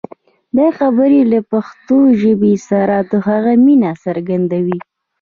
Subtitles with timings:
[0.57, 4.79] دا خبرې له پښتو ژبې سره د هغه مینه څرګندوي.